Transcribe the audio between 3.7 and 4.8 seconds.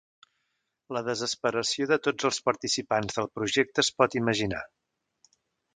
es pot imaginar.